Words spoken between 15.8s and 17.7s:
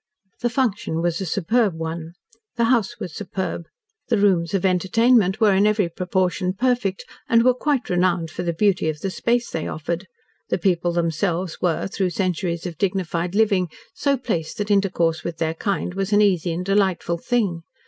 was an easy and delightful thing.